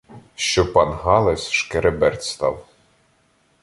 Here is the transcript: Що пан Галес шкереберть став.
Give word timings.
Що 0.35 0.71
пан 0.73 0.91
Галес 0.93 1.49
шкереберть 1.49 2.23
став. 2.23 2.67